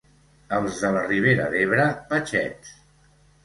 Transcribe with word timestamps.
Els 0.59 0.79
de 0.85 0.91
la 0.95 1.03
Ribera 1.11 1.47
d'Ebre, 1.53 1.87
patxets. 2.11 2.77